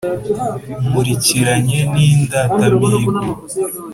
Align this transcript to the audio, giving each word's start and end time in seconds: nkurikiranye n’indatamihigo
nkurikiranye 0.87 1.79
n’indatamihigo 1.93 3.11